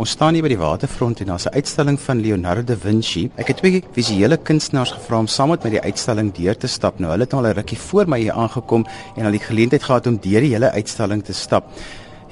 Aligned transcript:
Ons 0.00 0.14
staan 0.16 0.32
hier 0.32 0.40
by 0.40 0.48
die 0.48 0.56
waterfront 0.56 1.18
en 1.20 1.28
daar's 1.28 1.44
'n 1.44 1.52
uitstalling 1.52 1.98
van 2.00 2.20
Leonardo 2.20 2.62
da 2.64 2.76
Vinci. 2.76 3.30
Ek 3.36 3.48
het 3.48 3.56
twee 3.58 3.84
visuele 3.92 4.38
kunstenaars 4.38 4.92
gevra 4.92 5.18
om 5.18 5.26
saam 5.26 5.50
met 5.50 5.64
my 5.64 5.70
die 5.70 5.80
uitstalling 5.80 6.32
deur 6.32 6.56
te 6.56 6.66
stap. 6.66 6.98
Nou 6.98 7.10
hulle 7.10 7.24
het 7.24 7.34
al 7.34 7.46
'n 7.46 7.52
rukkie 7.52 7.78
voor 7.78 8.08
my 8.08 8.18
hier 8.18 8.32
aangekom 8.32 8.86
en 9.16 9.24
al 9.26 9.30
die 9.30 9.40
geleentheid 9.40 9.82
gehad 9.82 10.06
om 10.06 10.16
deur 10.16 10.40
die 10.40 10.52
hele 10.52 10.70
uitstalling 10.70 11.22
te 11.22 11.32
stap. 11.32 11.64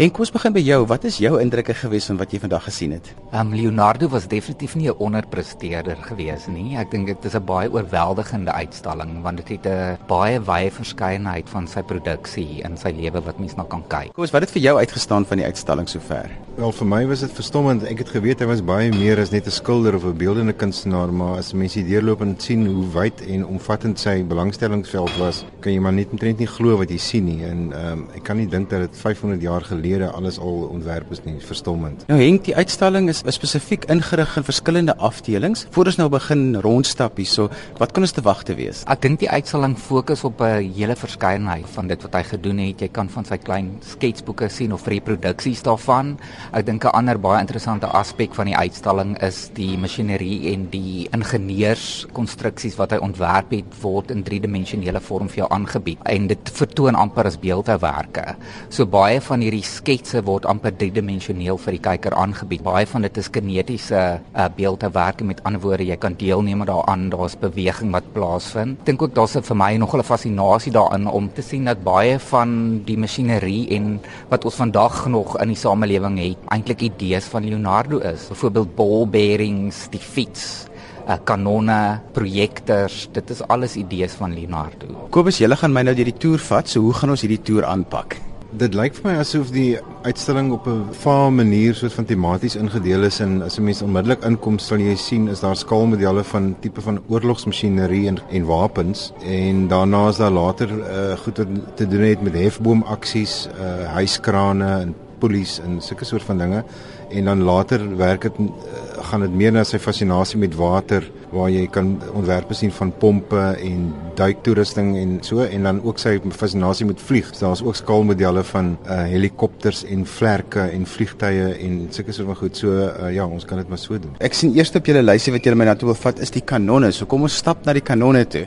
En 0.01 0.09
kom 0.09 0.23
ons 0.25 0.31
begin 0.33 0.55
by 0.57 0.61
jou. 0.65 0.79
Wat 0.89 1.03
is 1.05 1.19
jou 1.21 1.35
indrukke 1.43 1.75
gewees 1.77 2.07
van 2.09 2.17
wat 2.17 2.31
jy 2.33 2.39
vandag 2.41 2.63
gesien 2.65 2.95
het? 2.95 3.11
Um, 3.37 3.51
Leonardo 3.53 4.07
was 4.09 4.25
definitief 4.33 4.73
nie 4.75 4.89
'n 4.89 4.97
onderpresteerder 4.97 5.97
gewees 6.09 6.47
nie. 6.49 6.79
Ek 6.79 6.91
dink 6.91 7.07
dit 7.07 7.25
is 7.25 7.35
'n 7.37 7.45
baie 7.45 7.69
oorweldigende 7.69 8.51
uitstalling 8.51 9.21
want 9.23 9.37
dit 9.37 9.49
het 9.49 9.67
'n 9.67 9.99
baie 10.09 10.41
wye 10.41 10.71
verskeidenheid 10.71 11.49
van 11.51 11.69
sy 11.69 11.83
produksie 11.83 12.63
in 12.65 12.79
sy 12.79 12.89
lewe 12.97 13.21
wat 13.21 13.39
mens 13.39 13.57
na 13.57 13.65
kan 13.65 13.85
kyk. 13.89 14.15
Kom 14.15 14.23
ons, 14.23 14.31
wat 14.31 14.41
het 14.41 14.51
vir 14.51 14.63
jou 14.63 14.79
uitgestaan 14.79 15.27
van 15.27 15.37
die 15.37 15.47
uitstalling 15.47 15.89
sover? 15.89 16.31
Wel 16.57 16.73
vir 16.73 16.87
my 16.87 17.07
was 17.07 17.21
dit 17.21 17.33
verstommend. 17.33 17.83
Ek 17.85 17.99
het 17.99 18.09
geweet 18.09 18.41
hy 18.41 18.47
was 18.47 18.65
baie 18.65 18.91
meer 18.91 19.19
as 19.21 19.31
net 19.31 19.47
'n 19.47 19.51
skilder 19.51 19.95
of 19.95 20.05
'n 20.05 20.17
beeldende 20.17 20.53
kunstenaar, 20.53 21.13
maar 21.13 21.37
as 21.37 21.53
mense 21.53 21.79
hier 21.79 21.89
deurloop 21.89 22.21
en 22.21 22.35
sien 22.39 22.67
hoe 22.67 22.89
wyd 22.93 23.21
en 23.21 23.47
omvattend 23.47 23.99
sy 23.99 24.25
belangstellingsveld 24.25 25.17
was, 25.19 25.45
kan 25.61 25.73
jy 25.73 25.81
maar 25.81 25.93
net 25.93 26.11
omtrent 26.11 26.39
nie 26.39 26.47
glo 26.47 26.77
wat 26.77 26.89
jy 26.89 26.99
sien 26.99 27.25
nie. 27.25 27.45
En 27.45 27.73
ehm 27.73 27.93
um, 27.93 28.09
ek 28.15 28.23
kan 28.23 28.37
nie 28.37 28.49
dink 28.49 28.71
dat 28.71 28.81
dit 28.81 28.97
500 28.97 29.43
jaar 29.43 29.61
gelede 29.61 29.90
gelede 29.91 30.11
alles 30.15 30.39
al 30.39 30.69
ontwerp 30.71 31.11
is 31.11 31.23
nie, 31.25 31.37
verstommend. 31.43 32.05
Nou 32.11 32.19
Henk, 32.21 32.45
die 32.47 32.55
uitstalling 32.55 33.09
is 33.11 33.23
spesifiek 33.35 33.87
ingerig 33.91 34.37
in 34.39 34.47
verskillende 34.47 34.95
afdelings. 34.97 35.67
Voor 35.75 35.91
ons 35.91 35.99
nou 35.99 36.09
begin 36.13 36.57
rondstap 36.63 37.19
hierso, 37.19 37.49
wat 37.81 37.93
kan 37.95 38.07
ons 38.07 38.15
te 38.15 38.23
wag 38.23 38.45
te 38.47 38.55
wees? 38.59 38.85
Ek 38.91 39.03
dink 39.03 39.21
die 39.23 39.31
uitstalling 39.31 39.77
fokus 39.79 40.23
op 40.25 40.41
'n 40.41 40.71
hele 40.77 40.97
verskeidenheid 40.97 41.67
van 41.75 41.89
dit 41.89 42.03
wat 42.03 42.15
hy 42.15 42.23
gedoen 42.23 42.59
het. 42.59 42.81
Jy 42.81 42.89
kan 42.89 43.09
van 43.09 43.25
sy 43.25 43.37
klein 43.39 43.79
sketsboeke 43.81 44.49
sien 44.49 44.73
of 44.73 44.87
reproduksies 44.87 45.63
daarvan. 45.63 46.19
Ek 46.53 46.67
dink 46.67 46.85
'n 46.85 46.95
ander 46.95 47.19
baie 47.19 47.41
interessante 47.41 47.87
aspek 47.87 48.35
van 48.35 48.47
die 48.47 48.57
uitstalling 48.57 49.19
is 49.23 49.51
die 49.55 49.77
masjinerie 49.77 50.53
en 50.53 50.69
die 50.71 51.09
ingenieurskonstruksies 51.13 52.77
wat 52.77 52.93
hy 52.93 52.99
ontwerp 52.99 53.51
het 53.51 53.83
word 53.83 54.11
in 54.11 54.23
driedimensionele 54.23 55.01
vorm 55.01 55.29
vir 55.29 55.37
jou 55.37 55.49
aangebied 55.51 55.99
en 56.05 56.27
dit 56.27 56.51
vertoon 56.51 56.95
amper 56.95 57.27
as 57.27 57.39
beeldhouwerke. 57.39 58.37
So 58.69 58.87
baie 58.87 59.21
van 59.21 59.41
hierdie 59.41 59.65
sketse 59.81 60.23
word 60.27 60.47
amper 60.49 60.75
driedimensioneel 60.77 61.59
vir 61.61 61.77
die 61.77 61.83
kyker 61.83 62.17
aangebied. 62.19 62.63
Baie 62.67 62.87
van 62.89 63.07
dit 63.07 63.21
is 63.21 63.31
kinetiese 63.33 64.01
uh, 64.21 64.49
beeldhouwerke 64.57 65.27
met 65.27 65.43
ander 65.49 65.63
woorde, 65.65 65.89
jy 65.89 65.97
kan 66.01 66.17
deelneem 66.21 66.65
daaraan, 66.69 67.09
daar's 67.13 67.39
beweging 67.41 67.93
wat 67.97 68.09
plaasvind. 68.15 68.81
Ek 68.83 68.93
dink 68.93 69.05
ook 69.07 69.17
daar's 69.17 69.39
vir 69.41 69.57
my 69.57 69.73
nog 69.81 69.97
'n 69.97 70.05
fascinasie 70.05 70.73
daarin 70.73 71.09
om 71.09 71.31
te 71.33 71.43
sien 71.43 71.65
dat 71.65 71.85
baie 71.85 72.19
van 72.19 72.83
die 72.85 72.97
masjinerie 72.97 73.69
en 73.77 74.01
wat 74.29 74.45
ons 74.45 74.61
vandag 74.61 75.07
nog 75.09 75.39
in 75.41 75.49
die 75.49 75.57
samelewing 75.57 76.19
het, 76.19 76.39
eintlik 76.53 76.83
idees 76.83 77.25
van 77.25 77.45
Leonardo 77.45 77.99
is. 77.99 78.29
Byvoorbeeld 78.29 78.75
ball 78.77 79.07
bearings, 79.07 79.89
die 79.91 80.01
fiets 80.01 80.67
uh, 81.09 81.19
kanonne, 81.25 82.01
projektors, 82.13 83.09
dit 83.13 83.31
is 83.31 83.43
alles 83.49 83.77
idees 83.77 84.13
van 84.13 84.35
Leonardo. 84.35 85.09
Kobus, 85.11 85.41
julle 85.43 85.57
gaan 85.57 85.73
my 85.73 85.83
nou 85.83 85.95
deur 85.95 86.11
die 86.11 86.19
toer 86.19 86.39
vat, 86.51 86.69
so 86.69 86.81
hoe 86.81 86.95
gaan 86.95 87.11
ons 87.11 87.25
hierdie 87.25 87.43
toer 87.43 87.65
aanpak? 87.65 88.30
Dit 88.51 88.75
lyk 88.75 88.97
vir 88.99 89.05
my 89.07 89.13
asof 89.23 89.53
die 89.55 89.79
uitstalling 90.03 90.49
op 90.51 90.67
'n 90.67 90.89
vaar 90.91 91.31
manier 91.33 91.75
soos 91.75 91.95
van 91.95 92.05
tematies 92.05 92.57
ingedeel 92.57 93.05
is 93.05 93.21
en 93.21 93.43
as 93.43 93.59
'n 93.59 93.65
mens 93.65 93.83
onmiddellik 93.83 94.25
inkom 94.25 94.59
sal 94.59 94.79
jy 94.79 94.97
sien 94.97 95.29
is 95.29 95.41
daar 95.41 95.57
skaalmodelle 95.57 96.25
van 96.25 96.57
tipe 96.61 96.81
van 96.81 96.99
oorlogsmasjinerie 97.09 98.09
en 98.09 98.19
en 98.31 98.45
wapens 98.45 99.13
en 99.23 99.69
daarna 99.69 100.09
is 100.09 100.17
daar 100.17 100.31
later 100.31 100.69
uh, 100.69 101.17
goed 101.17 101.39
wat 101.39 101.49
te 101.77 101.87
doen 101.87 102.03
het 102.03 102.23
met 102.23 102.35
hefboomaksies, 102.35 103.49
uh, 103.55 103.87
huiskrane 103.95 104.81
en 104.81 104.95
polisie 105.21 105.65
en 105.67 105.81
sulke 105.85 106.09
soort 106.09 106.27
van 106.27 106.41
dinge 106.41 106.65
en 107.11 107.31
dan 107.31 107.43
later 107.47 107.85
werk 107.99 108.29
dit 108.29 108.39
uh, 108.41 108.85
gaan 109.11 109.25
dit 109.25 109.35
meer 109.35 109.53
na 109.55 109.65
sy 109.67 109.79
fascinasie 109.83 110.39
met 110.39 110.55
water 110.59 111.07
waar 111.35 111.51
jy 111.51 111.65
kan 111.73 111.93
ontwerpe 112.17 112.55
sien 112.59 112.73
van 112.75 112.93
pompe 113.03 113.41
en 113.63 113.91
duiktoerusting 114.19 114.93
en 114.99 115.17
so 115.27 115.45
en 115.47 115.69
dan 115.69 115.81
ook 115.87 115.99
sy 116.03 116.17
fascinasie 116.35 116.87
met 116.87 117.01
vlieg. 117.01 117.31
So, 117.33 117.47
Daar's 117.47 117.63
ook 117.65 117.79
skaalmodelle 117.79 118.45
van 118.51 118.73
uh, 118.85 119.03
helikopters 119.11 119.85
en 119.85 120.05
vlerke 120.07 120.67
en 120.69 120.87
vliegtye 120.87 121.53
en 121.57 121.79
sulke 121.91 122.15
soort 122.15 122.33
van 122.33 122.41
goed. 122.43 122.57
So 122.57 122.75
uh, 122.75 123.13
ja, 123.15 123.27
ons 123.27 123.47
kan 123.47 123.63
dit 123.63 123.71
maar 123.71 123.81
so 123.81 123.99
doen. 123.99 124.17
Ek 124.23 124.37
sien 124.37 124.55
eers 124.57 124.75
op 124.77 124.91
julle 124.91 125.03
lysie 125.07 125.35
wat 125.35 125.47
julle 125.47 125.59
my 125.59 125.71
na 125.71 125.77
toe 125.79 125.91
wil 125.93 125.99
vat 125.99 126.21
is 126.23 126.35
die 126.35 126.45
kanonne. 126.45 126.93
So 126.95 127.09
kom 127.11 127.27
ons 127.27 127.39
stap 127.43 127.65
na 127.67 127.77
die 127.77 127.85
kanonne 127.85 128.27
toe. 128.31 128.47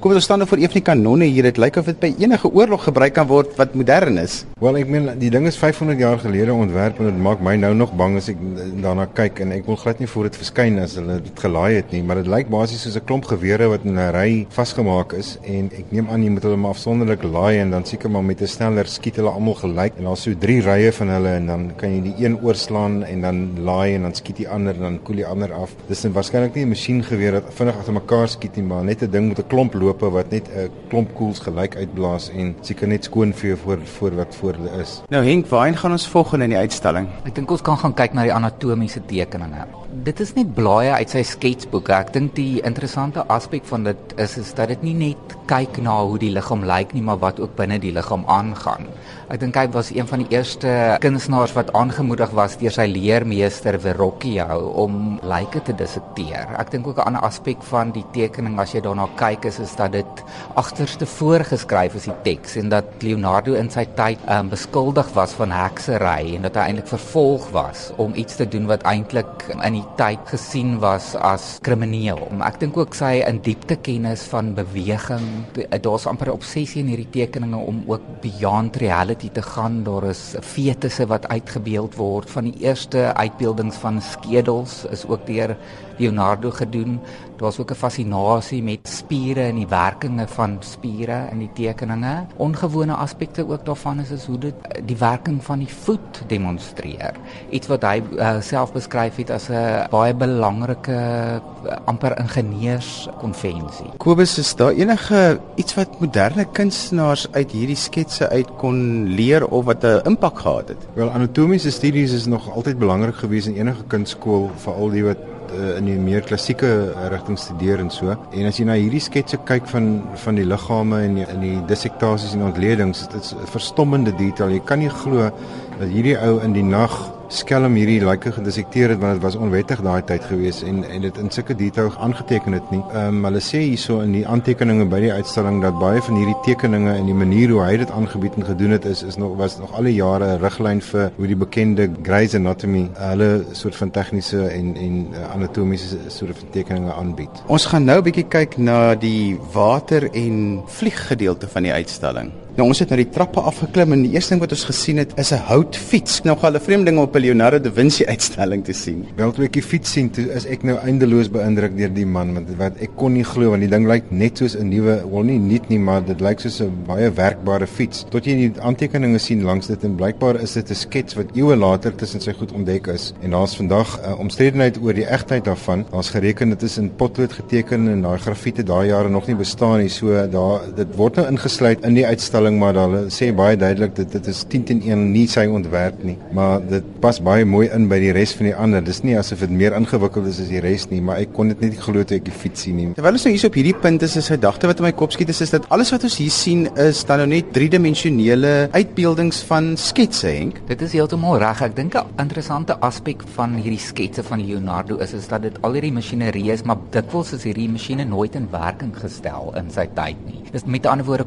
Kom 0.00 0.12
ons 0.16 0.24
staan 0.24 0.40
nou 0.40 0.48
voor 0.48 0.60
een 0.60 0.72
van 0.72 0.80
die 0.80 0.88
kanonne 0.92 1.28
hier. 1.28 1.48
Dit 1.48 1.60
lyk 1.60 1.76
of 1.80 1.88
dit 1.92 2.00
by 2.00 2.14
enige 2.20 2.48
oorlog 2.48 2.88
gebruik 2.88 3.16
kan 3.16 3.28
word 3.28 3.56
wat 3.60 3.76
modern 3.76 4.20
is. 4.20 4.42
Wel, 4.60 4.76
ek 4.76 4.90
meen 4.92 5.06
die 5.16 5.30
ding 5.32 5.46
is 5.48 5.56
500 5.56 5.96
jaar 6.02 6.18
gelede 6.20 6.52
ontwerp 6.52 6.98
en 7.00 7.06
dit 7.08 7.20
maak 7.24 7.40
my 7.40 7.54
nou 7.56 7.70
nog 7.72 7.94
bang 7.96 8.18
as 8.18 8.26
ek 8.28 8.40
daarna 8.84 9.06
kyk 9.16 9.38
en 9.40 9.54
ek 9.56 9.62
wil 9.64 9.78
glad 9.80 10.02
nie 10.02 10.08
voor 10.12 10.26
dit 10.28 10.34
verskyn 10.36 10.74
as 10.82 10.98
hulle 10.98 11.14
dit 11.24 11.38
gelaai 11.40 11.78
het 11.78 11.94
nie, 11.96 12.02
maar 12.04 12.18
dit 12.20 12.28
lyk 12.28 12.50
basies 12.52 12.82
soos 12.84 12.98
'n 13.00 13.06
klomp 13.08 13.24
gewere 13.30 13.70
wat 13.72 13.86
in 13.88 13.96
'n 13.96 14.10
ry 14.12 14.44
vasgemaak 14.52 15.14
is 15.16 15.38
en 15.48 15.70
ek 15.72 15.88
neem 15.96 16.10
aan 16.10 16.22
jy 16.22 16.32
moet 16.34 16.42
hulle 16.42 16.58
maar 16.60 16.76
afsonderlik 16.76 17.22
laai 17.22 17.56
en 17.56 17.70
dan 17.70 17.86
seker 17.86 18.10
maar 18.10 18.22
met 18.22 18.42
'n 18.42 18.46
sneller 18.46 18.84
skiet 18.84 19.16
hulle 19.16 19.30
almal 19.30 19.54
gelyk 19.54 19.96
en 19.96 20.04
daar's 20.04 20.22
so 20.28 20.34
drie 20.38 20.60
rye 20.60 20.92
van 20.92 21.08
hulle 21.08 21.32
en 21.40 21.46
dan 21.46 21.72
kan 21.76 21.90
jy 21.94 22.02
die 22.02 22.26
een 22.26 22.36
oorslaan 22.44 23.02
en 23.02 23.20
dan 23.22 23.64
laai 23.64 23.94
en 23.94 24.02
dan 24.02 24.14
skiet 24.14 24.36
die 24.36 24.48
ander 24.48 24.74
en 24.74 24.80
dan 24.80 25.02
koel 25.02 25.16
die 25.16 25.26
ander 25.26 25.52
af. 25.54 25.74
Dis 25.88 26.04
waarskynlik 26.04 26.54
nie 26.54 26.64
'n 26.64 26.68
masjiengeweer 26.68 27.32
wat 27.32 27.44
vinnig 27.48 27.78
agter 27.78 27.94
mekaar 27.94 28.28
skiet 28.28 28.56
nie, 28.56 28.64
maar 28.66 28.84
net 28.84 29.02
'n 29.02 29.10
ding 29.10 29.28
met 29.28 29.38
'n 29.38 29.48
klomp 29.48 29.72
loope 29.72 30.10
wat 30.10 30.30
net 30.30 30.50
'n 30.52 30.68
klomp 30.90 31.14
koels 31.14 31.38
gelyk 31.38 31.76
uitblaas 31.76 32.30
en 32.36 32.54
seker 32.60 32.88
net 32.88 33.04
skoon 33.04 33.32
vir 33.32 33.56
voor 33.56 33.78
voor 33.84 34.14
wat 34.16 34.34
voor 34.34 34.49
hulle 34.58 34.80
is. 34.82 35.02
Nou 35.12 35.22
Henk, 35.24 35.46
waarheen 35.50 35.76
gaan 35.76 35.92
ons 35.92 36.08
volgende 36.08 36.44
in 36.48 36.56
die 36.56 36.58
uitstalling? 36.58 37.08
Ek 37.24 37.34
dink 37.34 37.50
ons 37.50 37.62
kan 37.62 37.78
gaan 37.78 37.94
kyk 37.94 38.16
na 38.16 38.26
die 38.26 38.34
anatomiese 38.34 39.02
tekeninge. 39.06 39.66
Dit 39.90 40.20
is 40.22 40.30
net 40.36 40.52
blaaie 40.54 40.92
uit 41.02 41.10
sy 41.10 41.24
sketsboeke. 41.26 41.90
Ek 41.90 42.12
dink 42.14 42.36
die 42.36 42.60
interessante 42.62 43.24
aspek 43.26 43.64
van 43.66 43.88
dit 43.88 44.12
is 44.22 44.36
is 44.38 44.52
dat 44.54 44.70
dit 44.70 44.84
nie 44.86 44.94
net 44.94 45.32
kyk 45.50 45.80
na 45.82 45.96
hoe 46.06 46.18
die 46.22 46.30
liggaam 46.30 46.62
lyk 46.62 46.92
nie, 46.94 47.02
maar 47.02 47.18
wat 47.18 47.40
ook 47.42 47.56
binne 47.58 47.80
die 47.82 47.90
liggaam 47.90 48.22
aangaan. 48.30 48.86
Ek 49.30 49.40
dink 49.42 49.58
hy 49.58 49.64
was 49.74 49.90
een 49.90 50.06
van 50.06 50.22
die 50.22 50.30
eerste 50.30 50.70
kunstenaars 51.02 51.56
wat 51.56 51.72
aangemoedig 51.74 52.30
was 52.38 52.54
deur 52.60 52.74
sy 52.74 52.86
leermeester 52.86 53.80
Verrocchio 53.82 54.60
om 54.78 55.18
lyke 55.26 55.62
te 55.66 55.74
dissekteer. 55.74 56.54
Ek 56.58 56.70
dink 56.70 56.86
ook 56.86 56.98
'n 56.98 57.10
ander 57.10 57.26
aspek 57.26 57.58
van 57.72 57.90
die 57.90 58.06
tekening 58.14 58.60
as 58.60 58.74
jy 58.74 58.80
daarna 58.86 59.08
kyk 59.16 59.44
is 59.50 59.58
is 59.58 59.74
dat 59.74 59.92
dit 59.92 60.24
agterste 60.54 61.06
voorgeskryf 61.06 61.94
is 61.94 62.04
die 62.04 62.20
teks 62.22 62.56
en 62.56 62.68
dat 62.68 62.86
Leonardo 63.02 63.54
in 63.54 63.70
sy 63.70 63.86
tyd 63.96 64.18
um, 64.30 64.48
beskuldig 64.48 65.14
was 65.14 65.32
van 65.32 65.50
heksery 65.50 66.36
en 66.36 66.42
dat 66.42 66.54
hy 66.54 66.62
eintlik 66.70 66.86
vervolg 66.86 67.50
was 67.50 67.90
om 67.96 68.14
iets 68.14 68.36
te 68.36 68.46
doen 68.46 68.66
wat 68.66 68.82
eintlik 68.82 69.48
in 69.62 69.79
die 69.80 69.88
tyd 69.96 70.28
gesien 70.28 70.76
was 70.82 71.12
as 71.16 71.58
krimineel. 71.64 72.20
Ek 72.44 72.58
dink 72.60 72.76
ook 72.76 72.96
sy 72.96 73.20
in 73.24 73.40
diepte 73.44 73.78
kennis 73.80 74.26
van 74.30 74.52
beweging. 74.56 75.26
Daar's 75.56 76.06
amper 76.10 76.28
'n 76.28 76.36
obsessie 76.36 76.82
in 76.82 76.90
hierdie 76.92 77.10
tekeninge 77.10 77.56
om 77.56 77.82
ook 77.86 78.04
beyond 78.20 78.76
reality 78.76 79.30
te 79.30 79.42
gaan. 79.42 79.82
Daar 79.84 80.04
is 80.10 80.36
fetusse 80.40 81.06
wat 81.06 81.28
uitgebeeld 81.28 81.96
word 81.96 82.30
van 82.30 82.44
die 82.44 82.66
eerste 82.66 83.14
uitbeeldings 83.14 83.76
van 83.76 84.02
skedels 84.02 84.84
is 84.90 85.06
ook 85.06 85.26
deur 85.26 85.56
Leonardo 86.00 86.50
gedoen. 86.50 87.00
Daar's 87.36 87.58
ook 87.58 87.70
'n 87.70 87.74
fascinasie 87.74 88.62
met 88.62 88.88
spiere 88.88 89.40
en 89.40 89.54
die 89.54 89.68
werkinge 89.68 90.26
van 90.28 90.56
spiere 90.60 91.28
in 91.30 91.38
die 91.38 91.50
tekeninge. 91.54 92.26
Ongewone 92.36 92.94
aspekte 92.94 93.48
ook 93.48 93.64
daarvan 93.64 94.00
is 94.00 94.10
is 94.10 94.24
hoe 94.24 94.38
dit 94.38 94.54
die 94.84 94.96
werking 94.96 95.44
van 95.44 95.58
die 95.58 95.74
voet 95.84 96.22
demonstreer. 96.26 97.12
Iets 97.50 97.66
wat 97.66 97.82
hy 97.82 98.02
uh, 98.16 98.40
self 98.40 98.72
beskryf 98.72 99.16
het 99.16 99.30
as 99.30 99.48
'n 99.48 99.88
baie 99.90 100.14
belangrike 100.14 100.92
uh, 100.92 101.76
amper 101.84 102.18
ingenieurskonvensie. 102.18 103.90
Kobus, 103.96 104.38
is 104.38 104.54
daar 104.54 104.72
enige 104.72 105.40
iets 105.54 105.74
wat 105.74 106.00
moderne 106.00 106.44
kunstenaars 106.52 107.26
uit 107.32 107.50
hierdie 107.50 107.76
sketse 107.76 108.28
uit 108.28 108.48
kon 108.56 109.04
leer 109.04 109.46
of 109.46 109.64
wat 109.64 109.84
'n 109.84 110.00
impak 110.04 110.38
gehad 110.38 110.68
het? 110.68 110.86
Wel, 110.94 111.10
anatomiese 111.10 111.70
studies 111.70 112.12
is 112.12 112.26
nog 112.26 112.50
altyd 112.50 112.78
belangrik 112.78 113.14
gewees 113.14 113.46
in 113.46 113.56
enige 113.56 113.84
kunstskool, 113.86 114.50
veral 114.56 114.90
die 114.90 115.04
wat 115.04 115.29
uh, 115.50 115.76
in 115.78 115.88
die 115.90 115.98
meer 116.00 116.24
klassieke 116.26 116.70
rigting 117.12 117.38
studeer 117.38 117.82
en 117.82 117.90
so. 117.90 118.14
En 118.32 118.48
as 118.48 118.58
jy 118.60 118.66
na 118.68 118.78
hierdie 118.78 119.02
sketse 119.02 119.40
kyk 119.48 119.68
van 119.70 119.90
van 120.24 120.38
die 120.38 120.46
liggame 120.46 121.02
en 121.06 121.20
die, 121.20 121.28
in 121.34 121.44
die 121.44 121.56
dissektasies 121.70 122.34
en 122.36 122.48
ontledings, 122.48 123.06
dit 123.12 123.22
is 123.22 123.34
verstommende 123.52 124.14
detail. 124.18 124.54
Jy 124.56 124.64
kan 124.66 124.82
nie 124.82 124.92
glo 125.02 125.30
dat 125.78 125.88
hierdie 125.88 126.16
ou 126.18 126.38
in 126.44 126.56
die 126.56 126.66
nag 126.66 126.96
skelm 127.30 127.76
hierdie 127.78 128.00
lyke 128.02 128.32
gedissekteer 128.34 128.94
het 128.94 129.00
want 129.00 129.18
dit 129.18 129.22
was 129.22 129.36
onwettig 129.38 129.82
daai 129.86 130.02
tyd 130.06 130.24
gewees 130.26 130.62
en 130.66 130.82
en 130.84 131.04
dit 131.06 131.18
in 131.22 131.30
sulke 131.30 131.54
detail 131.54 131.90
aangeteken 132.06 132.56
het 132.58 132.70
nie. 132.74 132.80
Ehm 132.90 133.20
um, 133.20 133.24
hulle 133.28 133.42
sê 133.44 133.60
hierso 133.62 134.00
in 134.04 134.12
die 134.16 134.24
aantekeninge 134.26 134.86
by 134.90 135.00
die 135.04 135.12
uitstalling 135.12 135.60
dat 135.62 135.78
baie 135.78 136.02
van 136.02 136.18
hierdie 136.18 136.36
tekeninge 136.46 136.96
en 136.96 137.06
die 137.06 137.14
manier 137.14 137.54
hoe 137.54 137.62
hy 137.62 137.76
dit 137.82 137.90
aangebied 137.94 138.38
en 138.40 138.48
gedoen 138.50 138.74
het 138.76 138.88
is 138.90 139.02
is 139.06 139.18
nog 139.22 139.36
was 139.38 139.58
nog 139.58 139.76
al 139.78 139.86
die 139.90 139.94
jare 139.94 140.32
'n 140.34 140.42
riglyn 140.42 140.82
vir 140.90 141.12
hoe 141.16 141.26
die 141.26 141.40
bekende 141.44 141.88
Grey's 142.02 142.34
Anatomy 142.34 142.88
hulle 142.94 143.30
soort 143.52 143.76
van 143.76 143.90
tegniese 143.90 144.42
en 144.48 144.74
en 144.76 145.06
uh, 145.12 145.30
anatomiese 145.34 145.98
soort 146.08 146.38
van 146.38 146.50
tekeninge 146.50 146.92
aanbied. 146.92 147.42
Ons 147.46 147.66
gaan 147.66 147.84
nou 147.84 147.98
'n 147.98 148.04
bietjie 148.04 148.28
kyk 148.28 148.58
na 148.58 148.94
die 148.94 149.38
water 149.52 150.10
en 150.12 150.62
vlieg 150.66 151.06
gedeelte 151.06 151.48
van 151.48 151.62
die 151.62 151.72
uitstalling. 151.72 152.32
Nou 152.56 152.66
ons 152.66 152.78
het 152.82 152.90
nou 152.90 152.98
die 152.98 153.10
trappe 153.14 153.40
afgeklim 153.40 153.92
en 153.94 154.02
die 154.02 154.12
eerste 154.16 154.34
ding 154.34 154.42
wat 154.42 154.52
ons 154.56 154.64
gesien 154.68 154.98
het 154.98 155.12
is 155.16 155.30
'n 155.32 155.42
houtfiets. 155.50 156.22
Nou 156.24 156.36
gaan 156.38 156.60
vreemde 156.60 156.90
ding 156.90 156.98
op 156.98 157.14
'n 157.14 157.20
Leonardo 157.20 157.58
da 157.58 157.70
Vinci 157.70 158.04
uitstalling 158.04 158.64
te 158.64 158.72
sien. 158.72 159.06
Wel 159.16 159.32
toe 159.32 159.44
ek 159.44 159.52
die 159.52 159.62
fiets 159.62 159.92
sien, 159.92 160.10
toe 160.10 160.24
is 160.34 160.46
ek 160.46 160.62
nou 160.62 160.76
eindeloos 160.78 161.30
beïndruk 161.30 161.76
deur 161.76 161.92
die 161.94 162.06
man 162.06 162.34
want 162.34 162.48
wat 162.58 162.72
ek 162.80 162.90
kon 162.96 163.12
nie 163.12 163.24
glo 163.24 163.50
want 163.50 163.60
die 163.60 163.70
ding 163.70 163.86
lyk 163.86 164.10
net 164.10 164.38
soos 164.38 164.56
'n 164.56 164.68
nuwe, 164.68 165.02
wel 165.10 165.22
nie 165.22 165.38
nuut 165.38 165.68
nie, 165.68 165.78
maar 165.78 166.04
dit 166.04 166.20
lyk 166.20 166.40
soos 166.40 166.60
'n 166.60 166.72
baie 166.86 167.10
werkbare 167.10 167.66
fiets. 167.66 168.04
Tot 168.10 168.24
jy 168.24 168.34
die 168.34 168.60
aantekeninge 168.60 169.18
sien 169.18 169.42
langs 169.42 169.66
dit 169.66 169.84
en 169.84 169.94
blykbaar 169.94 170.40
is 170.42 170.52
dit 170.52 170.70
'n 170.70 170.74
skets 170.74 171.14
wat 171.14 171.26
eeue 171.34 171.56
later 171.56 171.94
tussen 171.94 172.20
sy 172.20 172.32
goed 172.32 172.52
ontdek 172.52 172.86
is. 172.86 173.12
En 173.22 173.30
daar's 173.30 173.56
vandag 173.56 173.98
'n 174.00 174.10
uh, 174.10 174.18
omstredenheid 174.18 174.78
oor 174.82 174.94
die 174.94 175.06
egtheid 175.06 175.44
daarvan. 175.44 175.84
Daar's 175.90 176.10
gereken 176.10 176.48
dit 176.48 176.62
is 176.62 176.78
in 176.78 176.90
potlood 176.96 177.32
geteken 177.32 177.88
en 177.88 178.02
daai 178.02 178.18
grafiete 178.18 178.62
daai 178.62 178.88
jare 178.88 179.08
nog 179.08 179.26
nie 179.26 179.36
bestaan 179.36 179.78
nie. 179.80 179.88
So 179.88 180.28
daar 180.28 180.60
dit 180.74 180.96
word 180.96 181.16
nou 181.16 181.26
ingesluit 181.28 181.84
in 181.84 181.94
die 181.94 182.06
uitstalling, 182.06 182.39
maar 182.58 182.74
hulle 182.74 183.00
sê 183.12 183.30
baie 183.36 183.56
duidelik 183.56 183.94
dat 183.96 184.12
dit 184.12 184.26
is 184.32 184.44
10 184.48 184.64
teen 184.64 184.80
1 184.86 185.12
nie 185.12 185.26
sy 185.28 185.46
ontwerp 185.50 186.02
nie, 186.06 186.16
maar 186.32 186.60
dit 186.64 186.86
pas 187.00 187.20
baie 187.20 187.44
mooi 187.44 187.68
in 187.68 187.88
by 187.90 187.98
die 188.00 188.12
res 188.16 188.32
van 188.38 188.48
die 188.48 188.54
ander. 188.54 188.80
Dis 188.84 189.02
nie 189.04 189.16
asof 189.18 189.40
dit 189.44 189.50
meer 189.50 189.76
ingewikkeld 189.76 190.26
is 190.30 190.40
as 190.40 190.48
die 190.48 190.62
res 190.64 190.88
nie, 190.90 191.00
maar 191.04 191.20
ek 191.20 191.34
kon 191.36 191.48
dit 191.52 191.60
net 191.60 191.74
nie 191.76 191.82
glo 191.82 192.04
toe 192.04 192.16
ek 192.16 192.24
die 192.24 192.32
fiets 192.34 192.64
sien 192.64 192.76
nie. 192.76 192.88
Terwyl 192.96 193.18
ons 193.18 193.26
nou 193.26 193.34
hier 193.34 193.46
op 193.50 193.58
hierdie 193.60 193.76
punt 193.76 194.02
is, 194.02 194.16
is 194.16 194.30
'n 194.30 194.38
gedagte 194.38 194.66
wat 194.66 194.80
in 194.80 194.84
my 194.84 194.92
kop 194.92 195.12
skiet 195.12 195.28
is, 195.28 195.40
is 195.40 195.50
dat 195.50 195.68
alles 195.68 195.90
wat 195.90 196.04
ons 196.04 196.16
hier 196.16 196.30
sien 196.30 196.68
is 196.76 197.04
dan 197.04 197.18
nou 197.18 197.26
net 197.26 197.52
driedimensionele 197.52 198.68
uitbeeldings 198.72 199.42
van 199.42 199.76
sketse, 199.76 200.28
Henk. 200.28 200.60
Dit 200.68 200.82
is 200.82 200.92
heeltemal 200.92 201.38
reg. 201.38 201.62
Ek 201.62 201.76
dink 201.76 201.94
'n 201.94 202.06
interessante 202.18 202.76
aspek 202.80 203.22
van 203.34 203.54
hierdie 203.54 203.78
sketse 203.78 204.22
van 204.22 204.40
Leonardo 204.40 204.98
is 204.98 205.12
is 205.12 205.28
dat 205.28 205.42
dit 205.42 205.56
al 205.62 205.72
hierdie 205.72 205.92
masjinerie 205.92 206.52
is, 206.52 206.62
maar 206.62 206.78
dikwels 206.90 207.32
is 207.32 207.44
hierdie 207.44 207.68
masjiene 207.68 208.04
nooit 208.04 208.34
in 208.34 208.48
werking 208.50 208.94
gestel 208.96 209.52
in 209.56 209.70
sy 209.70 209.86
tyd 209.94 210.16
nie. 210.26 210.40
Dis 210.52 210.64
met 210.64 210.86
ander 210.86 211.06
woorde 211.06 211.24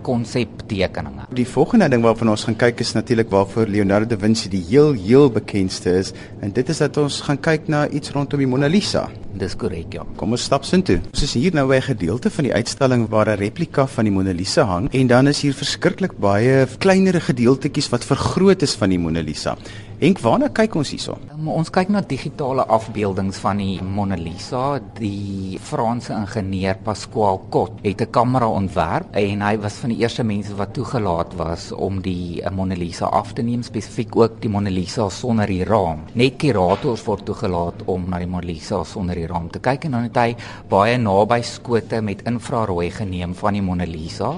konseptekeninge. 1.03 1.35
Die 1.35 1.47
volgende 1.47 1.89
ding 1.89 2.03
waarvan 2.03 2.29
ons 2.29 2.43
gaan 2.43 2.55
kyk 2.55 2.79
is 2.79 2.93
natuurlik 2.93 3.29
waarvoor 3.29 3.67
Leonardo 3.67 4.05
da 4.05 4.17
Vinci 4.17 4.49
die 4.49 4.63
heel 4.69 4.93
heel 4.93 5.29
bekendste 5.31 5.97
is 5.99 6.13
en 6.39 6.51
dit 6.51 6.69
is 6.69 6.77
dat 6.77 6.97
ons 6.97 7.21
gaan 7.21 7.39
kyk 7.39 7.67
na 7.67 7.87
iets 7.89 8.11
rondom 8.11 8.39
die 8.39 8.47
Mona 8.47 8.67
Lisa. 8.67 9.09
Dis 9.33 9.55
korrek, 9.57 9.95
ja. 9.97 10.03
Kom 10.19 10.35
ons 10.35 10.43
stap 10.45 10.65
sin 10.67 10.83
toe. 10.85 10.99
Ons 11.09 11.23
is 11.25 11.33
hier 11.33 11.53
nou 11.53 11.65
by 11.67 11.77
'n 11.81 11.89
gedeelte 11.95 12.29
van 12.29 12.43
die 12.45 12.53
uitstalling 12.53 13.09
waar 13.09 13.29
'n 13.29 13.39
replika 13.39 13.87
van 13.87 14.05
die 14.05 14.11
Mona 14.11 14.31
Lisa 14.31 14.63
hang 14.63 14.89
en 14.93 15.07
dan 15.07 15.27
is 15.27 15.41
hier 15.41 15.53
verskriklik 15.53 16.17
baie 16.19 16.67
kleiner 16.77 17.19
gedeeltetjies 17.21 17.89
wat 17.89 18.05
vergroot 18.05 18.61
is 18.61 18.75
van 18.75 18.89
die 18.89 18.99
Mona 18.99 19.21
Lisa. 19.21 19.57
Henk, 20.03 20.19
waarna 20.19 20.49
kyk 20.51 20.73
ons 20.75 20.89
hierso? 20.91 21.13
Um, 21.31 21.45
ons 21.47 21.69
kyk 21.71 21.87
na 21.93 22.01
digitale 22.01 22.65
afbeeldings 22.75 23.37
van 23.39 23.61
die 23.61 23.77
Mona 23.79 24.17
Lisa. 24.19 24.81
Die 24.97 25.55
Franse 25.63 26.11
ingenieur 26.11 26.75
Pascal 26.83 27.39
Cot 27.49 27.79
het 27.85 28.01
'n 28.01 28.11
kamera 28.11 28.47
ontwerp 28.47 29.15
en 29.15 29.41
hy 29.41 29.57
was 29.57 29.79
van 29.79 29.89
die 29.89 29.99
eerste 29.99 30.23
mense 30.23 30.55
wat 30.55 30.73
toegelaat 30.73 31.33
was 31.37 31.71
om 31.71 32.01
die 32.01 32.41
uh, 32.41 32.51
Mona 32.51 32.75
Lisa 32.75 33.05
af 33.05 33.33
te 33.33 33.41
neem, 33.41 33.63
spesifiek 33.63 34.15
ook 34.15 34.41
die 34.41 34.49
Mona 34.49 34.69
Lisa 34.69 35.09
sonder 35.09 35.47
die 35.47 35.63
raam. 35.63 36.03
Net 36.13 36.37
kurators 36.37 37.05
word 37.05 37.25
toegelaat 37.25 37.85
om 37.85 38.09
na 38.09 38.17
die 38.19 38.27
Mona 38.27 38.47
Lisa 38.47 38.83
sonder 38.83 39.15
die 39.23 39.31
raam 39.31 39.49
te 39.51 39.63
kyk 39.63 39.87
en 39.87 39.97
dan 39.97 40.07
het 40.09 40.19
hy 40.19 40.29
baie 40.71 40.99
naby 41.01 41.39
skote 41.47 42.01
met 42.05 42.25
infrarooi 42.29 42.89
geneem 42.93 43.35
van 43.39 43.57
die 43.57 43.65
Mona 43.65 43.87
Lisa 43.89 44.35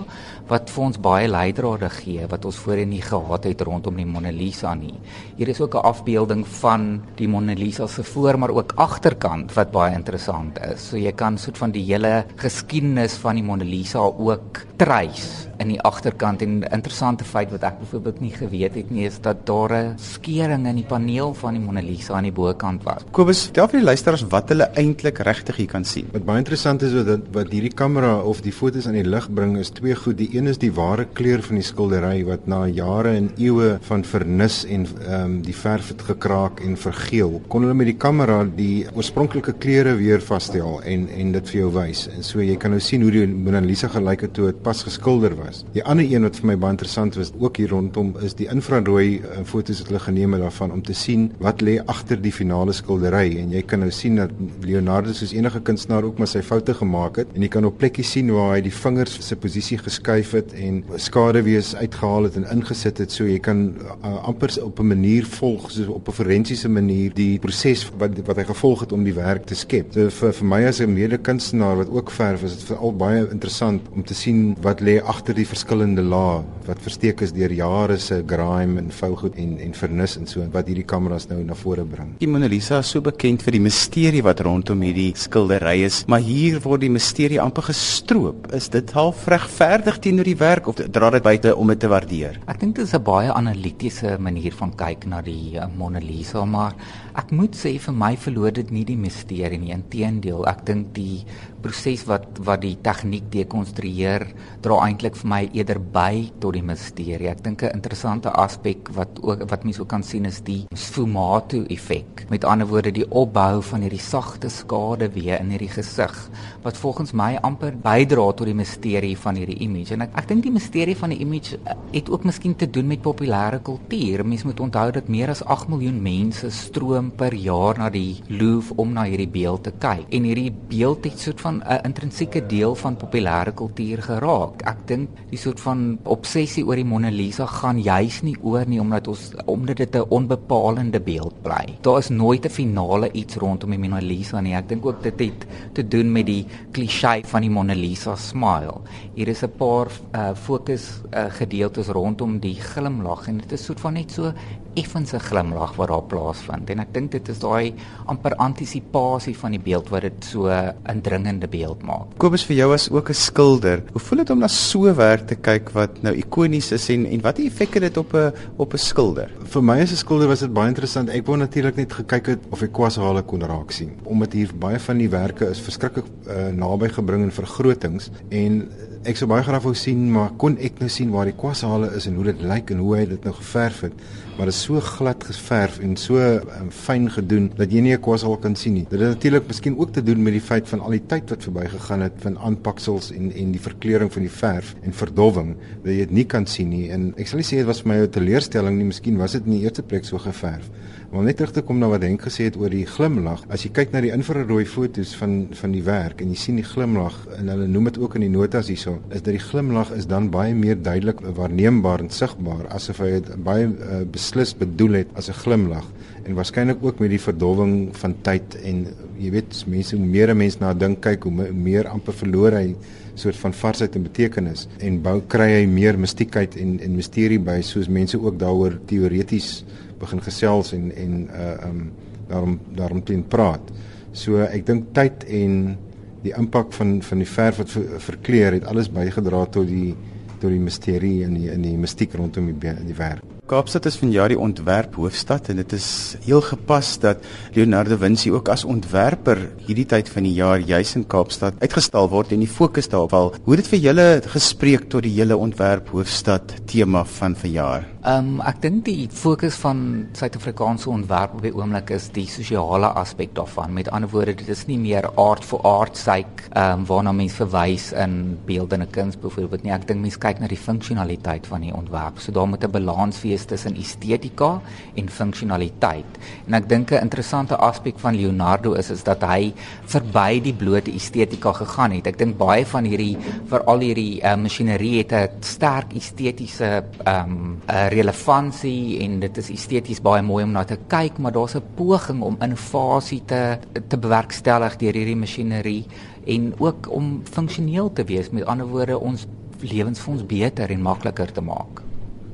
wat 0.50 0.70
vir 0.70 0.84
ons 0.84 1.00
baie 1.02 1.28
leidrade 1.28 1.90
gee 1.90 2.26
wat 2.30 2.46
ons 2.46 2.60
voorheen 2.62 2.92
nie 2.94 3.02
gehad 3.02 3.48
het 3.50 3.62
rondom 3.66 3.98
die 3.98 4.06
Mona 4.06 4.32
Lisa 4.34 4.74
nie. 4.78 4.94
Hier 5.38 5.50
is 5.50 5.62
ook 5.62 5.76
'n 5.76 5.88
afbeelding 5.92 6.46
van 6.62 7.02
die 7.16 7.28
Mona 7.28 7.54
Lisa 7.54 7.88
se 7.88 8.04
voor 8.04 8.38
maar 8.38 8.50
ook 8.50 8.74
agterkant 8.76 9.54
wat 9.54 9.72
baie 9.72 9.96
interessant 9.96 10.60
is. 10.60 10.90
So 10.90 10.98
jy 10.98 11.12
kan 11.12 11.38
soort 11.38 11.58
van 11.58 11.72
die 11.72 11.84
hele 11.84 12.26
geskiedenis 12.36 13.14
van 13.14 13.36
die 13.36 13.44
Mona 13.44 13.64
Lisa 13.64 14.00
ook 14.00 14.66
trace 14.78 15.48
in 15.60 15.68
die 15.68 15.82
agterkant 15.82 16.42
en 16.42 16.60
'n 16.60 16.68
interessante 16.72 17.24
feit 17.24 17.52
wat 17.52 17.64
ek 17.64 17.80
byvoorbeeld 17.80 18.20
nie 18.20 18.32
geweet 18.32 18.76
het 18.76 18.92
nie 18.92 19.06
is 19.06 19.20
dat 19.22 19.46
daar 19.46 19.72
'n 19.74 19.96
skering 19.98 20.68
in 20.68 20.76
die 20.76 20.86
paneel 20.86 21.34
van 21.34 21.54
die 21.54 21.64
Mona 21.64 21.82
Lisa 21.82 22.14
aan 22.14 22.24
die 22.24 22.32
bokant 22.32 22.84
was. 22.84 23.04
Kobus, 23.12 23.44
vertel 23.44 23.68
vir 23.68 23.80
die 23.80 23.86
luisteraars 23.86 24.28
wat 24.28 24.50
hulle 24.50 24.70
eintlik 24.76 25.18
regtig 25.18 25.56
hier 25.56 25.68
kan 25.68 25.86
sien. 25.86 26.08
Wat 26.12 26.26
baie 26.26 26.38
interessant 26.38 26.82
is 26.82 26.94
wat 26.94 27.20
wat 27.32 27.52
hierdie 27.52 27.74
kamera 27.74 28.20
of 28.22 28.42
die 28.42 28.52
fotos 28.52 28.88
aan 28.88 28.94
die 28.94 29.04
lig 29.04 29.34
bring 29.34 29.58
is 29.58 29.70
twee 29.70 29.96
goed. 29.96 30.18
Die 30.18 30.30
een 30.36 30.50
is 30.52 30.60
die 30.60 30.72
ware 30.76 31.06
kleur 31.18 31.42
van 31.46 31.60
die 31.60 31.66
skildery 31.66 32.24
wat 32.28 32.48
na 32.52 32.66
jare 32.68 33.14
en 33.16 33.30
eeue 33.38 33.76
van 33.88 34.04
vernis 34.04 34.64
en 34.66 34.86
ehm 34.86 35.14
um, 35.16 35.36
die 35.46 35.56
verf 35.56 35.92
het 35.94 36.02
gekraak 36.10 36.60
en 36.66 36.76
vergeel. 36.80 37.40
Kon 37.52 37.64
hulle 37.64 37.76
met 37.78 37.88
die 37.90 37.98
kamera 38.06 38.42
die 38.46 38.86
oorspronklike 38.96 39.54
kleure 39.64 39.96
weer 40.00 40.24
vasstel 40.24 40.82
en 40.84 41.08
en 41.16 41.32
dit 41.36 41.52
vir 41.52 41.60
jou 41.60 41.70
wys. 41.76 42.06
En 42.12 42.24
so 42.24 42.44
jy 42.44 42.58
kan 42.60 42.76
nou 42.76 42.82
sien 42.84 43.04
hoe 43.06 43.12
die 43.14 43.26
Mona 43.28 43.62
Lisa 43.64 43.88
gelyk 43.94 44.26
het 44.28 44.34
toe 44.36 44.50
dit 44.50 44.62
pas 44.66 44.84
geskilder 44.84 45.36
was. 45.40 45.64
Die 45.76 45.84
ander 45.84 46.06
een 46.06 46.28
wat 46.28 46.40
vir 46.42 46.50
my 46.52 46.58
baie 46.66 46.76
interessant 46.76 47.16
was 47.20 47.32
ook 47.40 47.62
hier 47.62 47.72
rondom 47.72 48.14
is 48.26 48.36
die 48.36 48.50
infrarooi 48.52 49.22
uh, 49.22 49.44
foto's 49.48 49.82
wat 49.84 49.94
hulle 49.94 50.04
geneem 50.08 50.36
het 50.36 50.44
daarvan 50.44 50.76
om 50.76 50.84
te 50.84 50.94
sien 50.94 51.30
wat 51.40 51.64
lê 51.64 51.78
agter 51.96 52.20
die 52.22 52.34
finale 52.34 52.74
skildery 52.76 53.38
en 53.42 53.54
jy 53.56 53.64
kan 53.64 53.84
nou 53.86 53.92
sien 53.94 54.20
dat 54.20 54.34
Leonardo 54.66 55.14
soos 55.16 55.34
enige 55.36 55.62
kunstenaar 55.68 56.08
ook 56.08 56.20
maar 56.20 56.32
sy 56.32 56.44
foute 56.46 56.76
gemaak 56.76 57.22
het 57.24 57.36
en 57.36 57.46
jy 57.46 57.52
kan 57.54 57.66
op 57.68 57.78
plekkies 57.80 58.12
sien 58.18 58.32
waar 58.36 58.56
hy 58.56 58.62
die 58.66 58.74
vingers 58.74 59.18
se 59.24 59.38
posisie 59.40 59.78
geskuif 59.80 60.25
het 60.32 60.54
en 60.54 60.84
skaduwees 60.96 61.76
uitgehaal 61.76 62.24
het 62.24 62.36
en 62.36 62.48
ingesit 62.52 62.98
het 62.98 63.12
so 63.12 63.28
jy 63.28 63.40
kan 63.40 63.76
uh, 63.76 64.16
amper 64.26 64.54
op 64.64 64.80
'n 64.80 64.88
manier 64.88 65.26
volg 65.26 65.72
soos 65.72 65.88
op 65.88 66.08
'n 66.08 66.12
forensiese 66.12 66.70
manier 66.70 67.14
die 67.14 67.40
proses 67.40 67.90
wat 67.98 68.12
wat 68.26 68.38
hy 68.38 68.44
gevolg 68.44 68.80
het 68.80 68.92
om 68.92 69.04
die 69.04 69.14
werk 69.14 69.46
te 69.46 69.56
skep. 69.56 69.94
So 69.94 70.10
vir 70.10 70.34
vir 70.34 70.48
my 70.48 70.66
as 70.66 70.80
'n 70.82 70.94
mede-kunstenaar 70.94 71.78
wat 71.78 71.90
ook 71.90 72.12
verf 72.12 72.44
is 72.44 72.56
dit 72.58 72.64
veral 72.64 72.94
baie 72.94 73.28
interessant 73.32 73.82
om 73.94 74.04
te 74.04 74.14
sien 74.14 74.56
wat 74.62 74.82
lê 74.82 75.02
agter 75.02 75.36
die 75.36 75.48
verskillende 75.48 76.02
lae 76.02 76.44
wat 76.66 76.82
versteek 76.82 77.22
is 77.22 77.32
deur 77.32 77.52
jare 77.52 77.98
se 77.98 78.24
grime 78.26 78.80
en 78.80 78.92
vougoed 78.92 79.36
en 79.36 79.58
en 79.60 79.74
vernis 79.74 80.18
en 80.18 80.28
so 80.28 80.46
wat 80.52 80.68
hierdie 80.68 80.86
kameras 80.86 81.28
nou 81.28 81.44
na 81.44 81.54
vore 81.54 81.86
bring. 81.86 82.16
Die 82.20 82.28
Mona 82.28 82.48
Lisa 82.48 82.80
is 82.80 82.90
so 82.90 83.02
bekend 83.02 83.44
vir 83.46 83.52
die 83.58 83.62
misterie 83.62 84.24
wat 84.26 84.42
rondom 84.46 84.82
hierdie 84.82 85.12
skildery 85.20 85.84
is, 85.86 86.04
maar 86.08 86.24
hier 86.24 86.60
word 86.64 86.86
die 86.86 86.92
misterie 86.94 87.40
amper 87.42 87.70
gestroop. 87.70 88.50
Is 88.56 88.70
dit 88.74 88.92
half 88.96 89.26
regverdig 89.32 90.00
teenoor 90.16 90.30
die 90.32 90.40
werk 90.40 90.68
of 90.72 90.78
dra 90.96 91.10
dit 91.12 91.24
buite 91.24 91.52
om 91.60 91.68
dit 91.68 91.80
te 91.84 91.90
waardeer? 91.92 92.38
Ek 92.48 92.60
dink 92.62 92.78
dit 92.78 92.86
is 92.86 92.94
'n 92.96 93.04
baie 93.04 93.34
analitiese 93.34 94.16
manier 94.18 94.54
van 94.56 94.72
kyk 94.72 95.06
na 95.06 95.22
die 95.22 95.58
uh, 95.60 95.68
Mona 95.68 96.00
Lisa, 96.00 96.46
maar 96.46 96.74
ek 97.16 97.32
moet 97.32 97.52
sê 97.52 97.76
vir 97.78 97.94
my 97.94 98.16
verloor 98.16 98.52
dit 98.52 98.72
nie 98.72 98.86
die 98.86 98.96
misterie 98.96 99.60
nie. 99.60 99.74
Inteendeel, 99.74 100.48
ek 100.48 100.66
dink 100.66 100.94
die 100.94 101.26
proses 101.66 102.06
wat 102.06 102.40
wat 102.46 102.62
die 102.62 102.76
tegniek 102.86 103.26
dekonstrueer 103.34 104.28
dra 104.66 104.78
eintlik 104.86 105.18
vir 105.18 105.30
my 105.32 105.42
eerder 105.58 105.80
by 105.80 106.28
tot 106.44 106.54
die 106.58 106.64
misterie. 106.66 107.32
Ek 107.32 107.42
dink 107.44 107.64
'n 107.64 107.74
interessante 107.74 108.30
aspek 108.30 108.90
wat 108.94 109.20
ook 109.22 109.50
wat 109.50 109.64
mense 109.66 109.82
ook 109.82 109.90
kan 109.90 110.04
sien 110.04 110.26
is 110.26 110.42
die 110.42 110.66
sfumato 110.76 111.64
effek. 111.70 112.30
Met 112.30 112.44
ander 112.44 112.68
woorde 112.68 112.92
die 112.92 113.10
opbou 113.10 113.62
van 113.62 113.82
hierdie 113.82 114.00
sagte 114.00 114.50
skade 114.50 115.10
weer 115.14 115.40
in 115.40 115.50
hierdie 115.50 115.70
gesig 115.70 116.30
wat 116.64 116.78
volgens 116.78 117.14
my 117.14 117.38
amper 117.42 117.74
bydra 117.74 118.34
tot 118.34 118.46
die 118.46 118.54
misterie 118.54 119.18
van 119.18 119.36
hierdie 119.36 119.60
image. 119.60 119.94
En 119.94 120.02
ek 120.02 120.10
ek 120.16 120.28
dink 120.28 120.44
die 120.44 120.52
misterie 120.52 120.96
van 120.96 121.10
die 121.10 121.20
image 121.20 121.58
het 121.92 122.10
ook 122.10 122.24
miskien 122.24 122.56
te 122.56 122.70
doen 122.70 122.88
met 122.88 123.02
populêre 123.02 123.62
kultuur. 123.62 124.26
Mense 124.26 124.46
moet 124.46 124.60
onthou 124.60 124.92
dat 124.92 125.08
meer 125.08 125.30
as 125.30 125.44
8 125.44 125.68
miljoen 125.68 126.02
mense 126.02 126.50
stroom 126.50 127.12
per 127.12 127.34
jaar 127.34 127.78
na 127.78 127.90
die 127.90 128.22
Louvre 128.28 128.76
om 128.78 128.94
na 128.94 129.04
hierdie 129.04 129.30
beeld 129.30 129.64
te 129.64 129.72
kyk. 129.72 130.06
En 130.10 130.24
hierdie 130.24 130.52
beeld 130.70 131.04
het 131.06 131.20
soort 131.20 131.42
van 131.42 131.55
'n 131.62 131.86
intrinsieke 131.86 132.46
deel 132.46 132.76
van 132.76 132.98
populêre 132.98 133.54
kultuur 133.54 134.02
geraak. 134.02 134.62
Ek 134.66 134.88
dink 134.88 135.10
die 135.30 135.38
soort 135.38 135.60
van 135.60 135.98
obsessie 136.04 136.66
oor 136.66 136.76
die 136.76 136.86
Mona 136.86 137.10
Lisa 137.10 137.46
gaan 137.46 137.82
juis 137.82 138.22
nie 138.22 138.36
oor 138.42 138.66
nie 138.68 138.80
omdat 138.80 139.08
ons 139.08 139.32
omdat 139.46 139.78
dit 139.78 139.96
'n 139.96 140.10
onbepalende 140.10 141.00
beeld 141.00 141.42
bly. 141.42 141.78
Daar 141.82 141.98
is 141.98 142.10
nooit 142.10 142.46
'n 142.46 142.50
finale 142.50 143.12
iets 143.12 143.36
rondom 143.36 143.70
die 143.70 143.80
Mona 143.80 144.00
Lisa 144.00 144.42
nie. 144.42 144.54
Ek 144.54 144.70
dink 144.70 144.86
ook 144.86 145.04
dit 145.04 145.20
het 145.20 145.46
te 145.74 145.88
doen 145.88 146.12
met 146.12 146.26
die 146.26 146.46
klise 146.72 147.22
van 147.24 147.42
die 147.42 147.50
Mona 147.50 147.74
Lisa 147.74 148.16
smile. 148.16 148.82
Hier 149.14 149.28
is 149.28 149.44
'n 149.44 149.52
paar 149.58 149.88
uh, 150.16 150.34
fokus 150.34 151.02
uh, 151.14 151.26
gedeeltes 151.30 151.88
rondom 151.88 152.40
die 152.40 152.56
glimlag 152.56 153.28
en 153.28 153.38
dit 153.38 153.52
is 153.52 153.66
soort 153.66 153.80
van 153.80 153.94
net 153.94 154.12
so 154.12 154.34
effense 154.80 155.20
glimlag 155.20 155.76
wat 155.80 155.90
daar 155.92 156.04
plaasvind 156.12 156.70
en 156.74 156.84
ek 156.84 156.94
dink 156.96 157.12
dit 157.16 157.30
is 157.32 157.40
daai 157.42 157.74
amper 158.12 158.36
antisipasie 158.44 159.36
van 159.40 159.56
die 159.56 159.62
beeld 159.62 159.90
wat 159.94 160.06
dit 160.08 160.30
so 160.32 160.48
'n 160.50 160.74
indringende 160.92 161.48
beeld 161.48 161.84
maak. 161.84 162.18
Kobus 162.18 162.46
vir 162.46 162.56
jou 162.56 162.74
as 162.74 162.90
ook 162.90 163.10
'n 163.10 163.14
skilder, 163.14 163.84
hoe 163.92 164.02
voel 164.02 164.18
dit 164.18 164.30
om 164.30 164.40
na 164.40 164.48
so 164.48 164.94
werk 164.94 165.28
te 165.28 165.36
kyk 165.36 165.72
wat 165.74 166.02
nou 166.04 166.14
ikonies 166.16 166.72
is 166.72 166.90
en 166.90 167.06
en 167.06 167.22
watter 167.22 167.46
effek 167.46 167.74
het 167.74 167.84
dit 167.84 167.98
op 167.98 168.14
'n 168.14 168.34
op 168.58 168.74
'n 168.74 168.78
skilder? 168.78 169.30
Vir 169.44 169.64
my 169.64 169.82
as 169.82 169.92
'n 169.92 169.96
skilder 169.96 170.28
was 170.28 170.40
dit 170.40 170.54
baie 170.54 170.68
interessant. 170.68 171.10
Ek 171.10 171.26
wou 171.26 171.38
natuurlik 171.38 171.76
net 171.76 171.94
gekyk 171.94 172.26
het 172.26 172.40
of 172.52 172.62
ek 172.62 172.72
kwashale 172.72 173.22
kon 173.24 173.42
raak 173.42 173.72
sien 173.72 173.92
omdat 174.04 174.34
hier 174.34 174.50
baie 174.60 174.80
van 174.80 174.98
die 174.98 175.10
werke 175.10 175.50
is 175.50 175.60
verskriklik 175.60 176.06
uh, 176.28 176.48
naby 176.54 176.90
gebring 176.90 177.24
in 177.24 177.32
vergrotings 177.32 178.10
en 178.30 178.70
ek 179.06 179.18
sou 179.18 179.28
baie 179.30 179.44
graag 179.44 179.64
wou 179.64 179.74
sien, 179.78 180.08
maar 180.12 180.32
kon 180.42 180.58
ek 180.58 180.80
nou 180.82 180.90
sien 180.90 181.12
waar 181.14 181.26
die 181.30 181.38
kwasale 181.38 181.92
is 181.98 182.08
en 182.10 182.16
hoe 182.16 182.24
dit 182.32 182.42
lyk 182.42 182.72
en 182.74 182.78
hoe 182.78 182.96
hy 182.98 183.06
dit 183.06 183.28
nou 183.28 183.34
geverf 183.38 183.82
het. 183.82 183.94
Maar 184.36 184.50
dit 184.50 184.56
is 184.56 184.64
so 184.68 184.80
glad 184.84 185.24
geverf 185.24 185.78
en 185.80 185.94
so 185.96 186.20
um, 186.20 186.68
fyn 186.68 187.06
gedoen 187.08 187.46
dat 187.56 187.72
jy 187.72 187.80
nie 187.80 187.94
'n 187.96 188.02
kwasal 188.04 188.36
kan 188.38 188.56
sien 188.56 188.74
nie. 188.74 188.86
Dit 188.90 189.00
het 189.00 189.14
natuurlik 189.14 189.48
miskien 189.48 189.78
ook 189.78 189.94
te 189.94 190.04
doen 190.04 190.24
met 190.24 190.34
die 190.34 190.42
feit 190.42 190.68
van 190.68 190.80
al 190.80 190.92
die 190.92 191.06
tyd 191.08 191.30
wat 191.30 191.44
verbygegaan 191.44 192.02
het 192.02 192.18
van 192.20 192.38
aanpaksels 192.38 193.12
en 193.12 193.32
en 193.32 193.52
die 193.52 193.62
verkleuring 193.62 194.12
van 194.12 194.22
die 194.22 194.32
verf 194.32 194.76
en 194.84 194.94
verdowwing 194.94 195.56
dat 195.84 195.92
jy 195.94 195.98
dit 195.98 196.12
nie 196.12 196.26
kan 196.26 196.46
sien 196.46 196.70
nie. 196.70 196.90
En 196.92 197.14
ek 197.18 197.28
sal 197.28 197.40
nie 197.40 197.48
sê 197.48 197.62
dit 197.64 197.66
was 197.66 197.82
vir 197.82 197.88
my 197.94 197.98
'n 198.02 198.10
teleurstelling 198.10 198.78
nie, 198.78 198.86
miskien 198.86 199.18
was 199.18 199.32
dit 199.32 199.46
in 199.46 199.52
die 199.52 199.64
eerste 199.64 199.84
plek 199.84 200.04
so 200.06 200.18
geverf. 200.18 200.70
Maar 201.16 201.24
net 201.24 201.38
terug 201.40 201.54
te 201.56 201.62
kom 201.64 201.78
na 201.80 201.88
wat 201.88 202.04
Henk 202.04 202.26
gesê 202.26 202.50
het 202.50 202.58
oor 202.60 202.74
die 202.76 202.84
glimlag. 202.92 203.46
As 203.48 203.62
jy 203.64 203.70
kyk 203.78 203.94
na 203.94 204.02
die 204.04 204.10
infrarooi 204.12 204.66
foto's 204.68 205.14
van 205.16 205.46
van 205.56 205.72
die 205.72 205.84
werk 205.86 206.20
en 206.20 206.34
jy 206.34 206.40
sien 206.42 206.58
die 206.60 206.66
glimlag 206.68 207.16
en 207.38 207.48
hulle 207.54 207.70
noem 207.72 207.88
dit 207.88 208.00
ook 208.02 208.18
in 208.20 208.26
die 208.26 208.34
notas 208.34 208.68
hierso, 208.68 208.98
is 209.16 209.24
dat 209.24 209.32
die 209.32 209.40
glimlag 209.40 209.94
is 209.96 210.10
dan 210.12 210.28
baie 210.34 210.52
meer 210.58 210.76
duidelik 210.76 211.24
waarneembaar 211.38 212.04
en 212.04 212.12
sigbaar 212.12 212.68
asof 212.76 213.00
hy 213.00 213.14
dit 213.14 213.32
baie 213.48 213.70
uh, 213.70 214.02
beslis 214.12 214.52
bedoel 214.60 215.00
het 215.06 215.16
as 215.16 215.32
'n 215.32 215.40
glimlag 215.40 215.88
en 216.26 216.36
waarskynlik 216.36 216.84
ook 216.84 217.00
met 217.00 217.10
die 217.14 217.22
verdowwing 217.22 217.96
van 217.96 218.16
tyd 218.26 218.58
en 218.66 218.84
jy 219.22 219.32
weet 219.32 219.64
mense 219.72 219.96
hoe 219.96 220.06
meer 220.06 220.34
'n 220.34 220.38
mens 220.38 220.60
na 220.60 220.74
dink 220.74 221.02
kyk 221.02 221.24
hoe 221.24 221.52
meer 221.54 221.88
amper 221.88 222.14
verloor 222.14 222.52
hy 222.52 222.76
soort 223.16 223.36
van 223.36 223.54
varsheid 223.54 223.96
en 223.96 224.04
betekenis 224.04 224.68
en 224.80 225.02
bou 225.02 225.22
kry 225.28 225.62
hy 225.62 225.66
meer 225.66 225.98
mistiekheid 225.98 226.58
en 226.58 226.80
en 226.80 226.96
misterie 226.96 227.40
by 227.40 227.62
soos 227.62 227.88
mense 227.88 228.20
ook 228.20 228.40
daaroor 228.40 228.80
teoreties 228.86 229.64
begin 230.06 230.24
gesels 230.26 230.74
en 230.78 230.90
en 230.96 231.22
uh 231.28 231.70
um 231.70 231.84
daarom 232.30 232.60
daarom 232.78 233.04
teen 233.04 233.24
praat. 233.28 233.74
So 234.12 234.42
ek 234.46 234.66
dink 234.66 234.94
tyd 234.98 235.28
en 235.28 235.78
die 236.26 236.34
impak 236.34 236.74
van 236.74 236.98
van 237.06 237.22
die 237.22 237.30
verf 237.30 237.62
wat 237.62 237.76
ver, 237.76 238.02
verkleur 238.10 238.58
het 238.58 238.66
alles 238.72 238.90
bygedra 238.90 239.46
tot 239.46 239.70
die 239.70 239.94
tot 240.40 240.50
die 240.50 240.62
misterie 240.62 241.24
en 241.28 241.38
die 241.38 241.52
in 241.54 241.62
die 241.66 241.78
mistiek 241.78 242.18
rondom 242.18 242.54
die 242.54 242.76
die 242.86 242.98
werk. 242.98 243.35
Kaapstad 243.46 243.86
is 243.86 244.00
vanjaar 244.02 244.32
die 244.34 244.40
ontwerp 244.42 244.96
hoofstad 244.98 245.52
en 245.54 245.60
dit 245.62 245.74
is 245.78 245.88
heel 246.26 246.42
gepas 246.42 246.96
dat 247.04 247.22
Leonardo 247.54 247.94
Vinci 248.02 248.32
ook 248.34 248.50
as 248.50 248.64
ontwerper 248.66 249.38
hierdie 249.68 249.86
tyd 249.86 250.10
van 250.10 250.26
die 250.26 250.34
jaar 250.34 250.64
juis 250.66 250.96
in 250.98 251.06
Kaapstad 251.06 251.62
uitgestal 251.62 252.10
word 252.10 252.34
en 252.34 252.42
die 252.42 252.50
fokus 252.50 252.90
daarop 252.90 253.14
val. 253.14 253.34
Hoe 253.46 253.54
het 253.54 253.62
dit 253.62 253.74
vir 253.76 253.84
julle 253.84 254.08
gespreek 254.34 254.90
tot 254.90 255.06
die 255.06 255.14
hele 255.20 255.38
ontwerp 255.38 255.94
hoofstad 255.94 256.56
tema 256.66 257.06
van 257.20 257.38
verjaar? 257.38 257.86
Ehm 258.06 258.36
um, 258.36 258.42
ek 258.46 258.60
dink 258.62 258.84
die 258.86 259.08
fokus 259.10 259.56
van 259.62 259.80
Suid-Afrikaanse 260.14 260.90
ontwerp 260.94 261.38
op 261.38 261.46
die 261.46 261.54
oomblik 261.54 261.90
is 261.94 262.12
die 262.14 262.28
sosiale 262.30 262.92
aspek 263.02 263.32
daarvan. 263.38 263.74
Met 263.74 263.90
ander 263.90 264.10
woorde, 264.10 264.36
dit 264.42 264.50
is 264.54 264.66
nie 264.70 264.78
meer 264.78 265.08
art 265.22 265.46
for 265.46 265.62
art 265.66 265.98
sake 265.98 266.50
ehm 266.52 266.82
um, 266.82 266.90
waarna 266.90 267.14
mense 267.18 267.38
verwys 267.40 267.92
in 267.94 268.38
beeldende 268.46 268.86
kuns 268.86 269.18
byvoorbeeld 269.18 269.66
nie. 269.66 269.74
Ek 269.74 269.88
dink 269.90 270.02
mense 270.02 270.22
kyk 270.22 270.42
na 270.42 270.50
die 270.50 270.62
funksionaliteit 270.68 271.50
van 271.50 271.66
die 271.66 271.74
ontwerp. 271.74 272.22
So 272.22 272.32
daar 272.32 272.46
moet 272.50 272.64
'n 272.64 272.72
balans 272.72 273.22
wees 273.22 273.35
tussen 273.44 273.76
estetika 273.76 274.62
en 274.96 275.10
funksionaliteit. 275.10 276.20
En 276.48 276.54
ek 276.54 276.70
dink 276.70 276.92
'n 276.92 277.02
interessante 277.04 277.56
aspek 277.56 278.00
van 278.00 278.16
Leonardo 278.16 278.74
is 278.74 278.90
is 278.90 279.04
dat 279.04 279.22
hy 279.24 279.54
verby 279.86 280.42
die 280.42 280.54
blote 280.54 280.92
estetika 280.92 281.52
gegaan 281.52 281.92
het. 281.92 282.08
Ek 282.08 282.18
dink 282.18 282.38
baie 282.38 282.66
van 282.66 282.86
hierdie 282.86 283.18
veral 283.50 283.80
hierdie 283.80 284.22
uh, 284.22 284.36
masjinerie 284.36 284.98
het 285.04 285.12
'n 285.12 285.30
sterk 285.42 285.94
estetiese 285.94 286.84
ehm 287.04 287.30
um, 287.30 287.62
uh, 287.70 287.88
relevantie 287.88 289.00
en 289.00 289.20
dit 289.20 289.38
is 289.38 289.50
esteties 289.50 290.02
baie 290.02 290.22
mooi 290.22 290.44
om 290.44 290.52
na 290.52 290.64
te 290.64 290.78
kyk, 290.88 291.18
maar 291.18 291.32
daar's 291.32 291.56
'n 291.56 291.64
poging 291.76 292.22
om 292.22 292.38
innovasie 292.42 293.22
te 293.26 293.58
te 293.88 293.98
bewerkstellig 293.98 294.78
deur 294.78 294.94
hierdie 294.94 295.16
masjinerie 295.16 295.86
en 296.26 296.54
ook 296.58 296.92
om 296.92 297.22
funksioneel 297.24 297.94
te 297.94 298.04
wees. 298.04 298.30
Met 298.30 298.46
ander 298.46 298.68
woorde, 298.68 299.00
ons 299.00 299.26
lewens 299.60 300.00
vir 300.00 300.14
ons 300.14 300.26
beter 300.26 300.70
en 300.70 300.82
makliker 300.82 301.32
te 301.32 301.42
maak. 301.42 301.82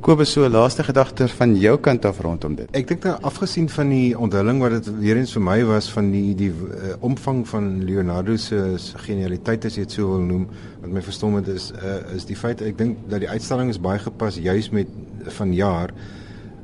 Kobus 0.01 0.31
so 0.33 0.47
laaste 0.49 0.81
gedagte 0.81 1.27
van 1.29 1.51
jou 1.61 1.75
kant 1.77 2.05
af 2.09 2.19
rondom 2.25 2.55
dit. 2.57 2.69
Ek 2.73 2.87
dink 2.89 3.03
dat 3.03 3.21
afgesien 3.27 3.67
van 3.69 3.91
die 3.93 4.15
onthulling 4.17 4.57
wat 4.63 4.73
dit 4.73 4.87
weer 4.97 5.19
eens 5.21 5.35
vir 5.35 5.43
my 5.45 5.57
was 5.69 5.91
van 5.93 6.07
die 6.09 6.31
die 6.39 6.47
uh, 6.49 6.95
omvang 7.05 7.43
van 7.45 7.67
Leonardo 7.85 8.33
se 8.41 8.79
genialiteit 9.03 9.67
as 9.69 9.77
jy 9.77 9.85
dit 9.85 9.93
so 9.99 10.15
wil 10.15 10.23
noem, 10.25 10.47
wat 10.81 10.95
my 10.95 11.03
verstom 11.05 11.37
het 11.37 11.51
is 11.53 11.69
uh, 11.77 11.99
is 12.17 12.25
die 12.25 12.39
feit 12.39 12.63
ek 12.65 12.79
dink 12.81 13.03
dat 13.13 13.21
die 13.21 13.29
uitstalling 13.29 13.69
is 13.69 13.77
baie 13.77 14.01
gepas 14.01 14.41
juis 14.41 14.71
met 14.73 14.89
van 15.37 15.53
jaar 15.53 15.93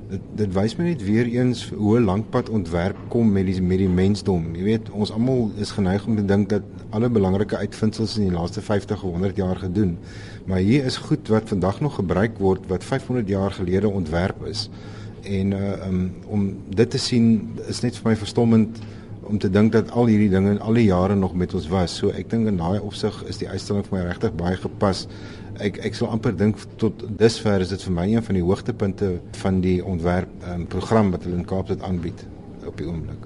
dit 0.10 0.28
dit 0.40 0.54
wys 0.56 0.76
my 0.78 0.86
net 0.88 1.02
weer 1.04 1.28
eens 1.28 1.66
hoe 1.76 2.00
lank 2.00 2.30
pad 2.32 2.50
ontwerp 2.50 2.98
kom 3.12 3.32
met 3.32 3.48
die 3.50 3.62
met 3.62 3.82
die 3.82 3.90
mensdom. 3.92 4.54
Jy 4.56 4.64
weet, 4.64 4.92
ons 4.96 5.12
almal 5.12 5.50
is 5.60 5.74
geneig 5.76 6.06
om 6.08 6.16
te 6.16 6.26
dink 6.26 6.50
dat 6.54 6.64
alle 6.96 7.10
belangrike 7.12 7.58
uitvindsels 7.58 8.16
in 8.18 8.30
die 8.30 8.36
laaste 8.36 8.64
50 8.64 9.04
of 9.04 9.18
100 9.18 9.36
jaar 9.36 9.60
gedoen. 9.60 9.98
Maar 10.46 10.64
hier 10.64 10.86
is 10.86 10.98
goed 10.98 11.28
wat 11.28 11.50
vandag 11.52 11.82
nog 11.82 12.00
gebruik 12.00 12.40
word 12.40 12.68
wat 12.72 12.84
500 12.84 13.28
jaar 13.28 13.52
gelede 13.52 13.90
ontwerp 13.90 14.46
is. 14.46 14.70
En 15.24 15.52
uh 15.52 15.88
um, 15.88 16.12
om 16.28 16.48
dit 16.70 16.90
te 16.90 16.98
sien 16.98 17.50
is 17.68 17.84
net 17.84 18.00
vir 18.00 18.12
my 18.12 18.16
verstommend 18.16 18.80
om 19.28 19.38
te 19.38 19.50
dink 19.50 19.74
dat 19.76 19.92
al 19.92 20.08
hierdie 20.08 20.30
dinge 20.32 20.56
al 20.64 20.78
die 20.80 20.88
jare 20.88 21.16
nog 21.16 21.34
met 21.36 21.54
ons 21.54 21.68
was. 21.68 21.98
So 22.00 22.14
ek 22.16 22.30
dink 22.32 22.48
in 22.48 22.60
daai 22.62 22.80
opsig 22.80 23.16
is 23.28 23.42
die 23.42 23.50
uitstalling 23.50 23.84
vir 23.90 23.98
my 23.98 24.06
regtig 24.08 24.36
baie 24.40 24.56
gepas. 24.56 25.08
Ek 25.58 25.80
ek 25.88 25.96
sal 25.98 26.12
amper 26.14 26.36
dink 26.38 26.60
tot 26.82 27.02
dusver 27.20 27.64
is 27.66 27.72
dit 27.74 27.84
vir 27.88 27.94
my 27.96 28.06
een 28.12 28.24
van 28.24 28.38
die 28.38 28.46
hoogtepunte 28.46 29.14
van 29.42 29.62
die 29.64 29.80
ontwerp 29.86 30.30
um, 30.52 30.68
program 30.70 31.10
wat 31.16 31.26
hulle 31.26 31.40
in 31.40 31.50
Kaapstad 31.50 31.86
aanbied 31.88 32.26
op 32.68 32.78
die 32.78 32.86
oomblik. 32.86 33.26